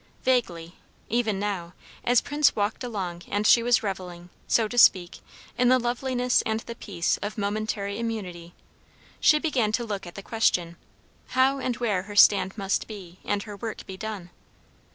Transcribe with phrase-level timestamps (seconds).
[0.23, 0.77] Vaguely,
[1.09, 5.19] even now, as Prince walked along and she was revelling, so to speak,
[5.59, 8.55] in the loveliness and the peace of momentary immunity,
[9.19, 10.75] she began to look at the question,
[11.37, 14.31] how and where her stand must be and her work be done.